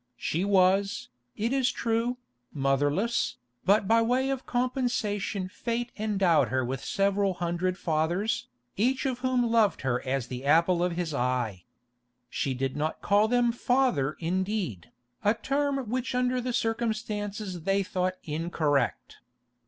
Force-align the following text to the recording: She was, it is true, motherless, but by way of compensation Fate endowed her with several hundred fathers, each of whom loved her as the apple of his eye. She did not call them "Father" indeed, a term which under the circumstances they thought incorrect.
She 0.17 0.43
was, 0.43 1.09
it 1.37 1.53
is 1.53 1.71
true, 1.71 2.17
motherless, 2.51 3.37
but 3.65 3.87
by 3.87 4.01
way 4.01 4.31
of 4.31 4.47
compensation 4.47 5.47
Fate 5.47 5.91
endowed 5.95 6.47
her 6.47 6.65
with 6.65 6.83
several 6.83 7.35
hundred 7.35 7.77
fathers, 7.77 8.47
each 8.75 9.05
of 9.05 9.19
whom 9.19 9.43
loved 9.43 9.81
her 9.81 10.01
as 10.03 10.25
the 10.25 10.43
apple 10.43 10.83
of 10.83 10.93
his 10.93 11.13
eye. 11.13 11.65
She 12.31 12.55
did 12.55 12.75
not 12.75 13.03
call 13.03 13.27
them 13.27 13.51
"Father" 13.51 14.17
indeed, 14.19 14.89
a 15.23 15.35
term 15.35 15.77
which 15.87 16.15
under 16.15 16.41
the 16.41 16.51
circumstances 16.51 17.61
they 17.61 17.83
thought 17.83 18.15
incorrect. 18.23 19.17